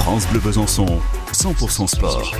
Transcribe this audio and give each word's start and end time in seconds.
France 0.00 0.26
Bleu 0.28 0.40
Besançon, 0.40 0.86
100% 1.32 1.86
sport. 1.86 2.32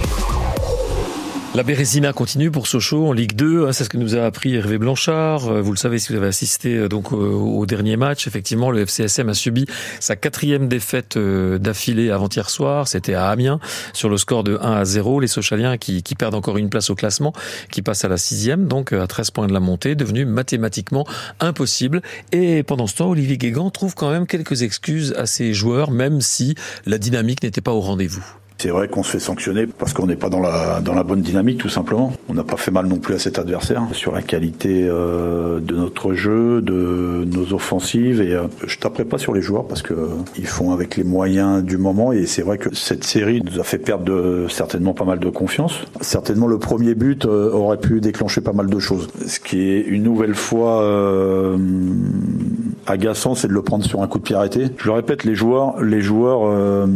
La 1.52 1.64
Bérésina 1.64 2.12
continue 2.12 2.52
pour 2.52 2.68
Sochaux 2.68 3.08
en 3.08 3.12
Ligue 3.12 3.34
2. 3.34 3.66
Hein, 3.66 3.72
c'est 3.72 3.82
ce 3.82 3.88
que 3.88 3.96
nous 3.96 4.14
a 4.14 4.24
appris 4.24 4.54
Hervé 4.54 4.78
Blanchard. 4.78 5.48
Euh, 5.48 5.60
vous 5.60 5.72
le 5.72 5.76
savez 5.76 5.98
si 5.98 6.12
vous 6.12 6.18
avez 6.18 6.28
assisté 6.28 6.76
euh, 6.76 6.88
donc 6.88 7.10
au 7.10 7.66
dernier 7.66 7.96
match. 7.96 8.28
Effectivement, 8.28 8.70
le 8.70 8.86
FCSM 8.86 9.28
a 9.28 9.34
subi 9.34 9.66
sa 9.98 10.14
quatrième 10.14 10.68
défaite 10.68 11.16
euh, 11.16 11.58
d'affilée 11.58 12.10
avant-hier 12.10 12.48
soir. 12.48 12.86
C'était 12.86 13.14
à 13.14 13.28
Amiens 13.30 13.58
sur 13.92 14.08
le 14.08 14.16
score 14.16 14.44
de 14.44 14.58
1 14.62 14.72
à 14.74 14.84
0. 14.84 15.18
Les 15.18 15.26
Sochaliens 15.26 15.76
qui, 15.76 16.04
qui 16.04 16.14
perdent 16.14 16.36
encore 16.36 16.56
une 16.56 16.70
place 16.70 16.88
au 16.88 16.94
classement, 16.94 17.32
qui 17.72 17.82
passent 17.82 18.04
à 18.04 18.08
la 18.08 18.16
sixième, 18.16 18.68
donc 18.68 18.92
à 18.92 19.04
13 19.08 19.32
points 19.32 19.48
de 19.48 19.52
la 19.52 19.60
montée, 19.60 19.96
devenu 19.96 20.26
mathématiquement 20.26 21.04
impossible. 21.40 22.00
Et 22.30 22.62
pendant 22.62 22.86
ce 22.86 22.94
temps, 22.94 23.10
Olivier 23.10 23.38
Guégan 23.38 23.70
trouve 23.70 23.96
quand 23.96 24.12
même 24.12 24.28
quelques 24.28 24.62
excuses 24.62 25.14
à 25.18 25.26
ses 25.26 25.52
joueurs, 25.52 25.90
même 25.90 26.20
si 26.20 26.54
la 26.86 26.98
dynamique 26.98 27.42
n'était 27.42 27.60
pas 27.60 27.72
au 27.72 27.80
rendez-vous. 27.80 28.24
C'est 28.60 28.68
vrai 28.68 28.88
qu'on 28.88 29.02
se 29.02 29.12
fait 29.12 29.20
sanctionner 29.20 29.66
parce 29.66 29.94
qu'on 29.94 30.06
n'est 30.06 30.16
pas 30.16 30.28
dans 30.28 30.38
la, 30.38 30.82
dans 30.82 30.92
la 30.92 31.02
bonne 31.02 31.22
dynamique 31.22 31.56
tout 31.56 31.70
simplement. 31.70 32.12
On 32.28 32.34
n'a 32.34 32.44
pas 32.44 32.58
fait 32.58 32.70
mal 32.70 32.84
non 32.84 32.98
plus 32.98 33.14
à 33.14 33.18
cet 33.18 33.38
adversaire 33.38 33.82
sur 33.92 34.12
la 34.12 34.20
qualité 34.20 34.86
euh, 34.86 35.60
de 35.60 35.74
notre 35.74 36.12
jeu, 36.12 36.60
de 36.60 37.24
nos 37.24 37.54
offensives 37.54 38.20
et 38.20 38.34
euh, 38.34 38.48
je 38.66 38.76
taperai 38.76 39.06
pas 39.06 39.16
sur 39.16 39.32
les 39.32 39.40
joueurs 39.40 39.66
parce 39.66 39.80
que 39.80 39.94
euh, 39.94 40.08
ils 40.36 40.46
font 40.46 40.72
avec 40.72 40.98
les 40.98 41.04
moyens 41.04 41.64
du 41.64 41.78
moment 41.78 42.12
et 42.12 42.26
c'est 42.26 42.42
vrai 42.42 42.58
que 42.58 42.74
cette 42.74 43.04
série 43.04 43.40
nous 43.42 43.58
a 43.60 43.64
fait 43.64 43.78
perdre 43.78 44.04
de, 44.04 44.44
certainement 44.50 44.92
pas 44.92 45.06
mal 45.06 45.20
de 45.20 45.30
confiance. 45.30 45.80
Certainement 46.02 46.46
le 46.46 46.58
premier 46.58 46.94
but 46.94 47.24
euh, 47.24 47.50
aurait 47.50 47.80
pu 47.80 48.02
déclencher 48.02 48.42
pas 48.42 48.52
mal 48.52 48.66
de 48.66 48.78
choses. 48.78 49.08
Ce 49.26 49.40
qui 49.40 49.70
est 49.70 49.80
une 49.80 50.02
nouvelle 50.02 50.34
fois 50.34 50.82
euh, 50.82 51.56
agaçant, 52.86 53.34
c'est 53.34 53.48
de 53.48 53.54
le 53.54 53.62
prendre 53.62 53.86
sur 53.86 54.02
un 54.02 54.06
coup 54.06 54.18
de 54.18 54.24
pied 54.24 54.36
arrêté. 54.36 54.66
Je 54.76 54.84
le 54.84 54.92
répète, 54.92 55.24
les 55.24 55.34
joueurs, 55.34 55.82
les 55.82 56.02
joueurs 56.02 56.86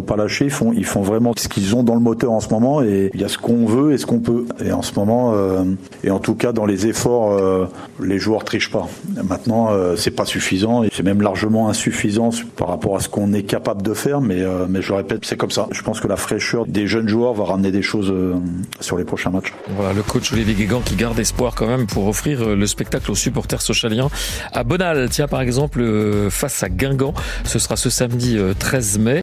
pas 0.00 0.16
lâché, 0.16 0.46
ils 0.46 0.50
font, 0.50 0.72
ils 0.72 0.84
font 0.84 1.02
vraiment 1.02 1.32
ce 1.36 1.48
qu'ils 1.48 1.74
ont 1.74 1.82
dans 1.82 1.94
le 1.94 2.00
moteur 2.00 2.32
en 2.32 2.40
ce 2.40 2.48
moment 2.48 2.82
et 2.82 3.10
il 3.14 3.20
y 3.20 3.24
a 3.24 3.28
ce 3.28 3.38
qu'on 3.38 3.66
veut 3.66 3.92
et 3.92 3.98
ce 3.98 4.06
qu'on 4.06 4.20
peut. 4.20 4.46
Et 4.64 4.72
en 4.72 4.82
ce 4.82 4.94
moment, 4.94 5.32
euh, 5.34 5.64
et 6.02 6.10
en 6.10 6.18
tout 6.18 6.34
cas 6.34 6.52
dans 6.52 6.66
les 6.66 6.86
efforts, 6.86 7.32
euh, 7.32 7.66
les 8.02 8.18
joueurs 8.18 8.44
trichent 8.44 8.70
pas. 8.70 8.88
Maintenant, 9.22 9.72
euh, 9.72 9.96
c'est 9.96 10.10
pas 10.10 10.24
suffisant 10.24 10.84
et 10.84 10.88
c'est 10.92 11.02
même 11.02 11.22
largement 11.22 11.68
insuffisant 11.68 12.30
par 12.56 12.68
rapport 12.68 12.96
à 12.96 13.00
ce 13.00 13.08
qu'on 13.08 13.32
est 13.32 13.42
capable 13.42 13.82
de 13.82 13.94
faire. 13.94 14.20
Mais, 14.20 14.42
mais 14.68 14.82
je 14.82 14.92
répète, 14.92 15.24
c'est 15.24 15.36
comme 15.36 15.50
ça. 15.50 15.68
Je 15.70 15.82
pense 15.82 16.00
que 16.00 16.08
la 16.08 16.16
fraîcheur 16.16 16.66
des 16.66 16.86
jeunes 16.86 17.08
joueurs 17.08 17.34
va 17.34 17.44
ramener 17.44 17.70
des 17.70 17.82
choses 17.82 18.12
sur 18.80 18.96
les 18.96 19.04
prochains 19.04 19.30
matchs. 19.30 19.52
Voilà, 19.76 19.92
le 19.92 20.02
coach 20.02 20.32
Olivier 20.32 20.54
Guégan 20.54 20.80
qui 20.84 20.96
garde 20.96 21.18
espoir 21.18 21.54
quand 21.54 21.66
même 21.66 21.86
pour 21.86 22.06
offrir 22.06 22.54
le 22.54 22.66
spectacle 22.66 23.10
aux 23.10 23.14
supporters 23.14 23.62
sochaliens 23.62 24.08
à 24.52 24.64
Bonal. 24.64 25.08
Tiens, 25.10 25.28
par 25.28 25.40
exemple, 25.40 25.84
face 26.30 26.62
à 26.62 26.68
Guingamp, 26.68 27.14
ce 27.44 27.58
sera 27.58 27.76
ce 27.76 27.90
samedi 27.90 28.38
13 28.58 28.98
mai. 28.98 29.04